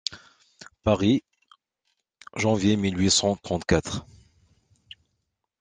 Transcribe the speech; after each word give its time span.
Paris, 0.81 1.23
janvier 2.35 2.75
mille 2.75 2.97
huit 2.97 3.11
cent 3.11 3.35
trente-quatre. 3.35 4.07